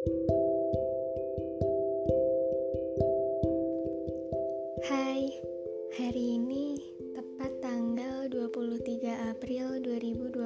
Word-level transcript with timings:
Hai, 0.00 0.16
hari 6.00 6.40
ini 6.40 6.80
tepat 7.12 7.52
tanggal 7.60 8.24
23 8.32 9.28
April 9.28 9.84
2020 9.84 10.40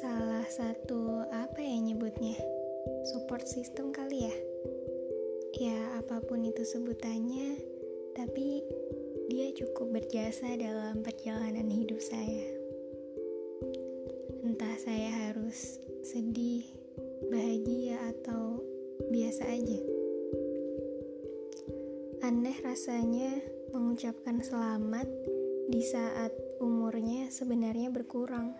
Salah 0.00 0.48
satu 0.48 1.28
apa 1.28 1.60
ya 1.60 1.76
nyebutnya? 1.76 2.40
Support 3.12 3.44
system 3.44 3.92
kali 3.92 4.24
ya? 4.24 4.36
Ya 5.60 6.00
apa 6.00 6.24
pun 6.24 6.40
itu 6.40 6.64
sebutannya 6.64 7.60
Tapi 8.16 8.64
dia 9.28 9.52
cukup 9.52 10.00
berjasa 10.00 10.56
dalam 10.56 11.04
perjalanan 11.04 11.68
hidup 11.68 12.00
saya 12.00 12.48
Entah 14.40 14.80
saya 14.80 15.28
harus 15.28 15.84
mengucapkan 23.96 24.44
selamat 24.44 25.08
di 25.72 25.80
saat 25.80 26.28
umurnya 26.60 27.32
sebenarnya 27.32 27.88
berkurang. 27.88 28.52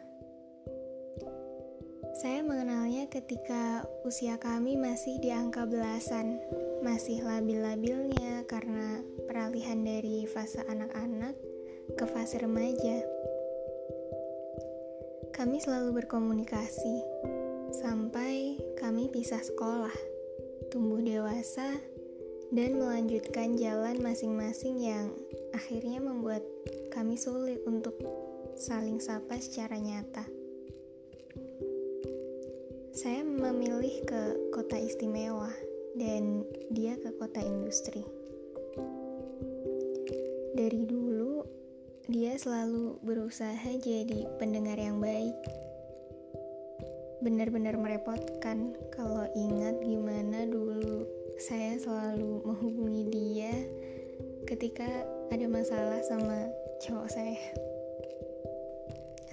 Saya 2.16 2.40
mengenalnya 2.40 3.04
ketika 3.12 3.84
usia 4.08 4.40
kami 4.40 4.80
masih 4.80 5.20
di 5.20 5.28
angka 5.28 5.68
belasan, 5.68 6.40
masih 6.80 7.20
labil-labilnya 7.20 8.48
karena 8.48 9.04
peralihan 9.28 9.84
dari 9.84 10.24
fase 10.24 10.64
anak-anak 10.64 11.36
ke 12.00 12.04
fase 12.08 12.40
remaja. 12.40 13.04
Kami 15.36 15.60
selalu 15.60 16.00
berkomunikasi 16.00 16.96
sampai 17.76 18.56
kami 18.80 19.12
pisah 19.12 19.44
sekolah, 19.44 19.92
tumbuh 20.72 21.04
dewasa, 21.04 21.76
dan 22.54 22.78
melanjutkan 22.78 23.58
jalan 23.58 23.98
masing-masing 23.98 24.78
yang 24.78 25.10
akhirnya 25.50 25.98
membuat 25.98 26.46
kami 26.94 27.18
sulit 27.18 27.58
untuk 27.66 27.98
saling 28.54 29.02
sapa 29.02 29.34
secara 29.42 29.74
nyata. 29.76 30.22
Saya 32.96 33.26
memilih 33.26 34.00
ke 34.08 34.22
kota 34.54 34.78
istimewa 34.78 35.52
dan 35.98 36.46
dia 36.72 36.96
ke 36.96 37.12
kota 37.18 37.42
industri. 37.42 38.06
Dari 40.56 40.88
dulu, 40.88 41.44
dia 42.08 42.38
selalu 42.40 42.96
berusaha 43.04 43.68
jadi 43.76 44.24
pendengar 44.40 44.80
yang 44.80 45.02
baik. 45.02 45.36
Benar-benar 47.20 47.76
merepotkan 47.76 48.72
kalau 48.94 49.28
ingat 49.36 49.76
gimana 49.84 50.48
dulu 50.48 51.25
saya 51.36 51.76
selalu 51.76 52.40
menghubungi 52.48 53.12
dia 53.12 53.52
ketika 54.48 54.88
ada 55.28 55.44
masalah 55.44 56.00
sama 56.08 56.48
cowok 56.80 57.08
saya. 57.12 57.36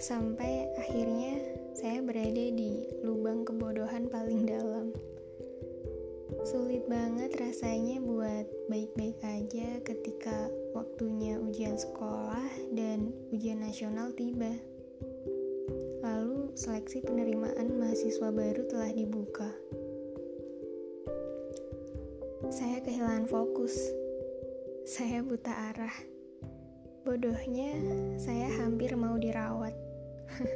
Sampai 0.03 0.67
akhirnya 0.75 1.39
saya 1.71 2.03
berada 2.03 2.43
di 2.51 2.91
lubang 3.07 3.47
kebodohan 3.47 4.11
paling 4.11 4.43
dalam. 4.43 4.91
Sulit 6.43 6.83
banget 6.91 7.39
rasanya 7.39 8.03
buat 8.03 8.51
baik-baik 8.67 9.23
aja 9.23 9.79
ketika 9.87 10.51
waktunya 10.75 11.39
ujian 11.39 11.79
sekolah 11.79 12.51
dan 12.75 13.15
ujian 13.31 13.63
nasional 13.63 14.11
tiba. 14.11 14.51
Lalu 16.03 16.51
seleksi 16.51 16.99
penerimaan 16.99 17.79
mahasiswa 17.79 18.27
baru 18.27 18.67
telah 18.67 18.91
dibuka. 18.91 19.55
Saya 22.53 22.85
kehilangan 22.85 23.25
fokus. 23.25 23.73
Saya 24.85 25.25
buta 25.25 25.73
arah. 25.73 25.97
Bodohnya, 27.01 27.73
saya 28.21 28.45
hampir 28.61 28.93
mau 28.93 29.17
dirawat. 29.17 29.73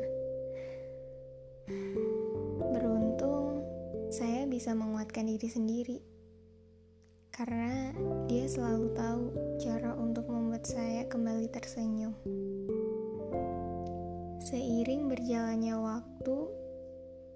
Beruntung, 2.77 3.65
saya 4.13 4.45
bisa 4.45 4.77
menguatkan 4.77 5.25
diri 5.25 5.49
sendiri 5.49 5.97
karena 7.33 7.89
dia 8.29 8.45
selalu 8.45 8.93
tahu 8.93 9.33
cara 9.57 9.97
untuk 9.97 10.29
membuat 10.29 10.69
saya 10.69 11.01
kembali 11.09 11.49
tersenyum. 11.49 12.13
Seiring 14.45 15.09
berjalannya 15.09 15.73
waktu, 15.81 16.37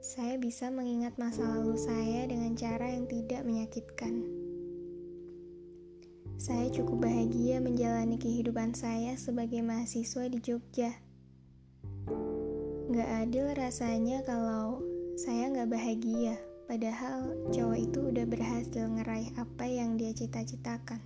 saya 0.05 0.37
bisa 0.37 0.69
mengingat 0.69 1.17
masa 1.17 1.49
lalu 1.49 1.81
saya 1.81 2.29
dengan 2.29 2.53
cara 2.53 2.93
yang 2.93 3.09
tidak 3.09 3.41
menyakitkan. 3.41 4.40
Saya 6.41 6.73
cukup 6.73 7.05
bahagia 7.05 7.61
menjalani 7.61 8.17
kehidupan 8.17 8.73
saya 8.73 9.13
sebagai 9.13 9.61
mahasiswa 9.61 10.25
di 10.25 10.41
Jogja. 10.41 10.89
Gak 12.89 13.09
adil 13.21 13.53
rasanya 13.53 14.25
kalau 14.25 14.81
saya 15.21 15.53
gak 15.53 15.69
bahagia. 15.69 16.41
Padahal 16.65 17.37
cowok 17.53 17.77
itu 17.77 17.99
udah 18.09 18.25
berhasil 18.25 18.89
ngeraih 18.89 19.29
apa 19.37 19.69
yang 19.69 20.01
dia 20.01 20.17
cita-citakan. 20.17 20.97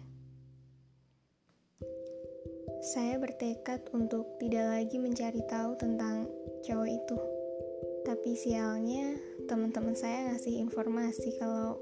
Saya 2.95 3.19
bertekad 3.19 3.91
untuk 3.91 4.39
tidak 4.39 4.71
lagi 4.71 5.03
mencari 5.03 5.43
tahu 5.51 5.75
tentang 5.75 6.31
cowok 6.63 6.87
itu. 6.87 7.17
Tapi 8.07 8.39
sialnya, 8.39 9.19
teman-teman 9.51 9.99
saya 9.99 10.31
ngasih 10.31 10.63
informasi 10.63 11.35
kalau 11.43 11.75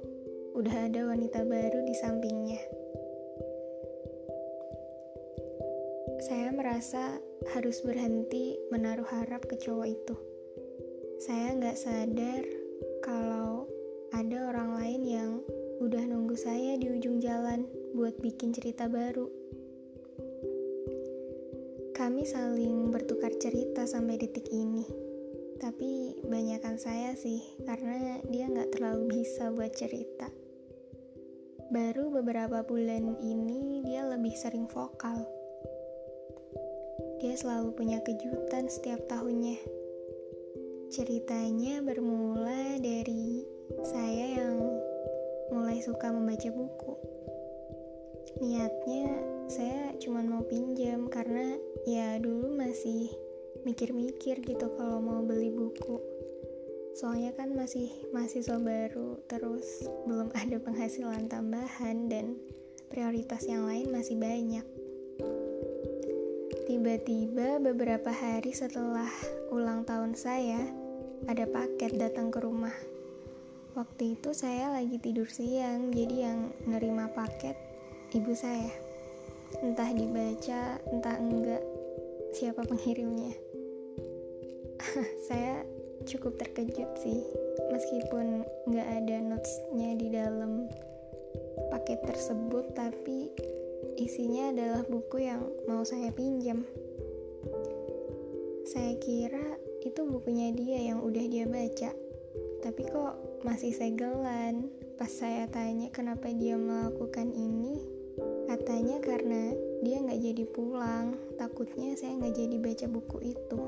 udah 0.57 0.89
ada 0.89 1.05
wanita 1.05 1.45
baru 1.45 1.85
di 1.85 1.93
sampingnya. 2.01 2.82
Merasa 6.73 7.21
harus 7.53 7.85
berhenti 7.85 8.57
menaruh 8.73 9.05
harap 9.05 9.45
ke 9.45 9.61
cowok 9.61 9.93
itu. 9.93 10.17
Saya 11.21 11.53
nggak 11.53 11.77
sadar 11.77 12.41
kalau 13.05 13.69
ada 14.09 14.49
orang 14.49 14.81
lain 14.81 15.01
yang 15.05 15.31
udah 15.85 16.01
nunggu 16.01 16.33
saya 16.33 16.73
di 16.81 16.89
ujung 16.89 17.21
jalan 17.21 17.69
buat 17.93 18.17
bikin 18.17 18.57
cerita 18.57 18.89
baru. 18.89 19.29
Kami 21.93 22.25
saling 22.25 22.89
bertukar 22.89 23.37
cerita 23.37 23.85
sampai 23.85 24.17
detik 24.17 24.49
ini. 24.49 24.89
Tapi 25.61 26.25
banyakkan 26.25 26.81
saya 26.81 27.13
sih, 27.13 27.53
karena 27.69 28.17
dia 28.33 28.49
nggak 28.49 28.73
terlalu 28.73 29.21
bisa 29.21 29.53
buat 29.53 29.77
cerita. 29.77 30.25
Baru 31.69 32.09
beberapa 32.09 32.65
bulan 32.65 33.21
ini 33.21 33.85
dia 33.85 34.09
lebih 34.09 34.33
sering 34.33 34.65
vokal. 34.65 35.42
Dia 37.23 37.39
selalu 37.39 37.71
punya 37.71 38.03
kejutan 38.03 38.67
setiap 38.67 39.07
tahunnya 39.07 39.55
Ceritanya 40.93 41.81
bermula 41.81 42.77
dari 42.77 43.41
saya 43.81 44.37
yang 44.43 44.61
mulai 45.49 45.81
suka 45.81 46.13
membaca 46.13 46.53
buku. 46.53 46.93
Niatnya 48.37 49.09
saya 49.49 49.89
cuma 49.97 50.21
mau 50.21 50.45
pinjam 50.45 51.09
karena 51.09 51.57
ya 51.89 52.21
dulu 52.21 52.53
masih 52.53 53.09
mikir-mikir 53.65 54.37
gitu 54.45 54.69
kalau 54.77 55.01
mau 55.01 55.25
beli 55.25 55.49
buku. 55.49 55.97
Soalnya 56.93 57.33
kan 57.33 57.57
masih 57.57 57.89
mahasiswa 58.13 58.61
baru, 58.61 59.17
terus 59.25 59.89
belum 60.05 60.29
ada 60.37 60.61
penghasilan 60.61 61.25
tambahan 61.25 62.05
dan 62.05 62.37
prioritas 62.93 63.49
yang 63.49 63.65
lain 63.65 63.89
masih 63.89 64.13
banyak. 64.13 64.67
Tiba-tiba 66.63 67.59
beberapa 67.59 68.07
hari 68.07 68.55
setelah 68.55 69.11
ulang 69.51 69.83
tahun 69.83 70.15
saya, 70.15 70.63
ada 71.27 71.43
paket 71.43 71.99
datang 71.99 72.31
ke 72.31 72.39
rumah. 72.39 72.71
Waktu 73.75 74.15
itu 74.15 74.31
saya 74.31 74.71
lagi 74.71 74.95
tidur 74.95 75.27
siang, 75.27 75.91
jadi 75.91 76.31
yang 76.31 76.55
nerima 76.63 77.11
paket 77.11 77.59
ibu 78.15 78.31
saya. 78.31 78.71
Entah 79.59 79.91
dibaca, 79.91 80.79
entah 80.87 81.19
enggak 81.19 81.67
siapa 82.31 82.63
pengirimnya. 82.63 83.35
saya 85.27 85.67
cukup 86.07 86.39
terkejut 86.39 86.95
sih, 86.95 87.27
meskipun 87.75 88.47
nggak 88.71 88.87
ada 89.03 89.19
notesnya 89.19 89.99
di 89.99 90.07
dalam 90.15 90.71
paket 91.75 91.99
tersebut, 92.07 92.71
tapi 92.71 93.35
isinya 93.97 94.49
adalah 94.49 94.81
buku 94.85 95.25
yang 95.25 95.45
mau 95.69 95.85
saya 95.85 96.09
pinjam. 96.09 96.65
Saya 98.63 98.95
kira 98.97 99.59
itu 99.83 100.01
bukunya 100.07 100.55
dia 100.55 100.79
yang 100.93 101.03
udah 101.03 101.25
dia 101.27 101.45
baca. 101.45 101.91
Tapi 102.63 102.81
kok 102.87 103.43
masih 103.43 103.75
segelan. 103.75 104.71
Pas 104.95 105.11
saya 105.11 105.49
tanya 105.51 105.91
kenapa 105.91 106.31
dia 106.31 106.55
melakukan 106.55 107.33
ini, 107.33 107.81
katanya 108.47 109.01
karena 109.03 109.51
dia 109.83 109.99
nggak 109.99 110.21
jadi 110.21 110.43
pulang. 110.47 111.19
Takutnya 111.35 111.97
saya 111.99 112.15
nggak 112.17 112.35
jadi 112.39 112.55
baca 112.61 112.85
buku 112.87 113.17
itu. 113.35 113.61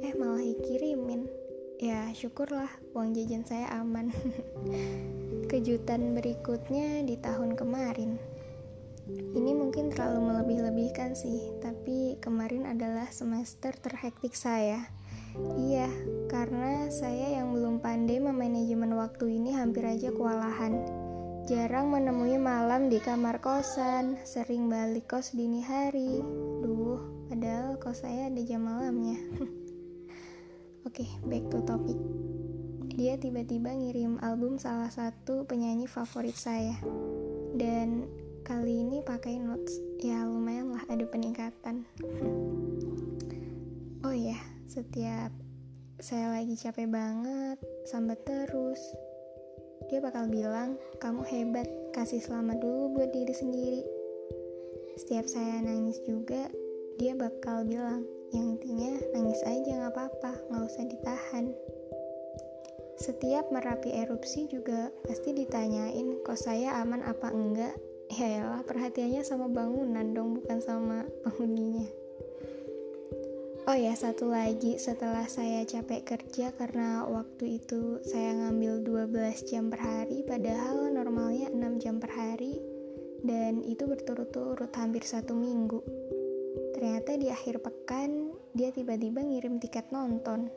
Eh 0.00 0.14
malah 0.16 0.42
dikirimin. 0.42 1.28
ya 1.82 2.14
syukurlah 2.14 2.70
uang 2.94 3.10
jajan 3.10 3.42
saya 3.42 3.66
aman. 3.82 4.14
Kejutan 5.50 6.14
berikutnya 6.14 7.02
di 7.02 7.18
tahun 7.18 7.58
kemarin. 7.58 8.31
Mungkin 9.72 9.88
terlalu 9.88 10.20
melebih-lebihkan 10.28 11.16
sih, 11.16 11.48
tapi 11.64 12.20
kemarin 12.20 12.68
adalah 12.68 13.08
semester 13.08 13.72
terhektik 13.72 14.36
saya. 14.36 14.84
Iya, 15.56 15.88
karena 16.28 16.92
saya 16.92 17.40
yang 17.40 17.56
belum 17.56 17.80
pandai 17.80 18.20
memanajemen 18.20 18.92
waktu 18.92 19.32
ini 19.40 19.56
hampir 19.56 19.88
aja 19.88 20.12
kewalahan. 20.12 20.76
Jarang 21.48 21.88
menemui 21.88 22.36
malam 22.36 22.92
di 22.92 23.00
kamar 23.00 23.40
kosan, 23.40 24.20
sering 24.28 24.68
balik 24.68 25.08
kos 25.08 25.32
dini 25.32 25.64
hari. 25.64 26.20
Duh, 26.60 27.32
padahal 27.32 27.80
kos 27.80 28.04
saya 28.04 28.28
ada 28.28 28.44
jam 28.44 28.68
malamnya. 28.68 29.16
Oke, 30.84 31.00
okay, 31.00 31.08
back 31.24 31.48
to 31.48 31.64
topic. 31.64 31.96
Dia 32.92 33.16
tiba-tiba 33.16 33.72
ngirim 33.72 34.20
album 34.20 34.60
salah 34.60 34.92
satu 34.92 35.48
penyanyi 35.48 35.88
favorit 35.88 36.36
saya. 36.36 36.76
Dan 37.56 38.04
kali 38.52 38.84
ini 38.84 39.00
pakai 39.00 39.40
notes. 39.40 39.80
Ya 40.04 40.28
lumayan 40.28 40.76
lah 40.76 40.84
ada 40.92 41.08
peningkatan. 41.08 41.88
Oh 44.04 44.12
ya 44.12 44.36
setiap 44.68 45.32
saya 45.96 46.36
lagi 46.36 46.52
capek 46.60 46.84
banget 46.92 47.56
sambat 47.88 48.20
terus 48.28 48.76
dia 49.88 50.04
bakal 50.04 50.28
bilang 50.28 50.76
kamu 51.00 51.24
hebat 51.32 51.64
kasih 51.96 52.20
selamat 52.20 52.60
dulu 52.60 53.00
buat 53.00 53.08
diri 53.16 53.32
sendiri. 53.32 53.80
Setiap 55.00 55.24
saya 55.32 55.64
nangis 55.64 55.96
juga 56.04 56.52
dia 57.00 57.16
bakal 57.16 57.64
bilang 57.64 58.04
yang 58.36 58.60
intinya 58.60 59.00
nangis 59.16 59.40
aja 59.48 59.80
nggak 59.80 59.96
apa-apa 59.96 60.32
nggak 60.52 60.68
usah 60.68 60.84
ditahan. 60.92 61.44
Setiap 63.00 63.48
merapi 63.48 63.96
erupsi 63.96 64.44
juga 64.52 64.92
pasti 65.08 65.32
ditanyain 65.32 66.20
kok 66.20 66.36
saya 66.36 66.76
aman 66.84 67.00
apa 67.00 67.32
enggak 67.32 67.72
ya 68.20 68.44
lah 68.44 68.62
perhatiannya 68.66 69.24
sama 69.24 69.48
bangunan 69.48 70.12
dong 70.12 70.36
bukan 70.36 70.60
sama 70.60 71.08
penghuninya. 71.24 71.88
Oh 73.62 73.78
ya 73.78 73.94
satu 73.94 74.28
lagi. 74.28 74.76
Setelah 74.76 75.24
saya 75.30 75.62
capek 75.62 76.02
kerja 76.02 76.50
karena 76.52 77.06
waktu 77.06 77.62
itu 77.62 78.02
saya 78.02 78.34
ngambil 78.34 79.06
12 79.06 79.48
jam 79.48 79.70
per 79.70 79.80
hari 79.80 80.26
padahal 80.26 80.90
normalnya 80.90 81.48
6 81.48 81.78
jam 81.80 81.96
per 82.02 82.10
hari 82.10 82.58
dan 83.22 83.62
itu 83.62 83.86
berturut-turut 83.86 84.68
hampir 84.74 85.06
satu 85.06 85.32
minggu. 85.32 85.78
Ternyata 86.74 87.14
di 87.14 87.30
akhir 87.30 87.62
pekan 87.62 88.34
dia 88.52 88.74
tiba-tiba 88.74 89.22
ngirim 89.22 89.62
tiket 89.62 89.88
nonton. 89.94 90.50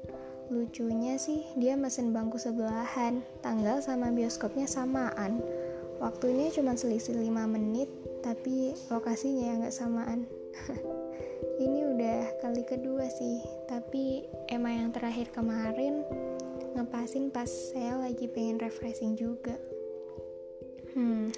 Lucunya 0.49 1.21
sih 1.21 1.45
dia 1.61 1.77
mesen 1.77 2.09
bangku 2.09 2.41
sebelahan. 2.41 3.21
Tanggal 3.45 3.85
sama 3.85 4.09
bioskopnya 4.09 4.65
samaan 4.65 5.45
waktunya 6.01 6.51
cuma 6.51 6.75
selisih 6.75 7.15
5 7.17 7.27
menit 7.49 7.89
tapi 8.21 8.73
lokasinya 8.89 9.43
yang 9.53 9.57
gak 9.65 9.75
samaan. 9.75 10.25
Ini 11.65 11.79
udah 11.95 12.19
kali 12.43 12.63
kedua 12.67 13.07
sih 13.11 13.39
tapi 13.69 14.25
emang 14.51 14.73
yang 14.87 14.91
terakhir 14.91 15.31
kemarin 15.31 16.03
ngepasin 16.75 17.31
pas 17.31 17.47
saya 17.47 17.99
lagi 17.99 18.27
pengen 18.27 18.59
refreshing 18.59 19.15
juga. 19.15 19.55
Hmm 20.95 21.31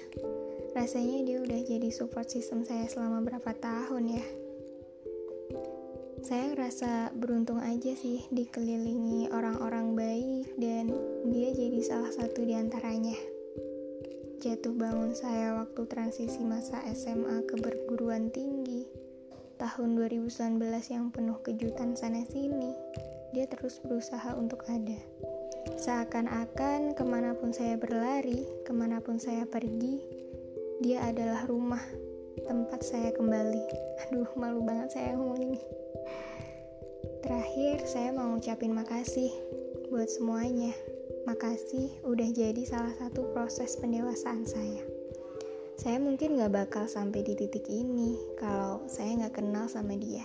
rasanya 0.78 1.26
dia 1.26 1.38
udah 1.42 1.60
jadi 1.66 1.90
support 1.90 2.30
system 2.30 2.62
saya 2.62 2.86
selama 2.86 3.18
berapa 3.26 3.50
tahun 3.58 4.14
ya. 4.14 4.26
Saya 6.22 6.54
ngerasa 6.54 7.14
beruntung 7.18 7.58
aja 7.62 7.94
sih 7.98 8.26
dikelilingi 8.30 9.30
orang-orang 9.34 9.98
baik 9.98 10.46
dan 10.54 10.94
dia 11.30 11.50
jadi 11.50 11.80
salah 11.82 12.12
satu 12.14 12.46
di 12.46 12.54
antaranya 12.58 13.37
jatuh 14.38 14.70
bangun 14.70 15.10
saya 15.18 15.58
waktu 15.58 15.82
transisi 15.90 16.46
masa 16.46 16.78
SMA 16.94 17.42
ke 17.50 17.58
perguruan 17.58 18.30
tinggi. 18.30 18.86
Tahun 19.58 19.98
2019 19.98 20.62
yang 20.94 21.10
penuh 21.10 21.42
kejutan 21.42 21.98
sana 21.98 22.22
sini 22.22 22.70
dia 23.34 23.50
terus 23.50 23.82
berusaha 23.82 24.38
untuk 24.38 24.62
ada. 24.70 24.94
Seakan-akan 25.74 26.94
ke 26.94 27.02
mana 27.02 27.34
pun 27.34 27.50
saya 27.50 27.74
berlari 27.74 28.46
ke 28.62 28.70
mana 28.70 29.02
pun 29.02 29.18
saya 29.18 29.42
pergi 29.42 30.06
dia 30.86 31.02
adalah 31.10 31.42
rumah 31.50 31.82
tempat 32.46 32.86
saya 32.86 33.10
kembali. 33.18 33.64
Aduh 34.06 34.30
malu 34.38 34.62
banget 34.62 34.94
saya 34.94 35.18
ngomong 35.18 35.50
ini. 35.50 35.60
Terakhir 37.26 37.82
saya 37.90 38.14
mau 38.14 38.30
ngucapin 38.38 38.70
makasih 38.70 39.34
buat 39.90 40.06
semuanya 40.06 40.70
Makasih 41.28 42.08
udah 42.08 42.24
jadi 42.32 42.64
salah 42.64 42.96
satu 42.96 43.20
proses 43.36 43.76
pendewasaan 43.76 44.48
saya. 44.48 44.80
Saya 45.76 46.00
mungkin 46.00 46.40
gak 46.40 46.56
bakal 46.56 46.88
sampai 46.88 47.20
di 47.20 47.36
titik 47.36 47.68
ini 47.68 48.16
kalau 48.40 48.80
saya 48.88 49.28
gak 49.28 49.36
kenal 49.36 49.68
sama 49.68 49.92
dia. 50.00 50.24